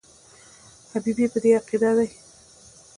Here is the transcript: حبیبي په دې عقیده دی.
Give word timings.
حبیبي 0.91 1.25
په 1.33 1.39
دې 1.43 1.49
عقیده 1.59 1.91
دی. 1.97 2.09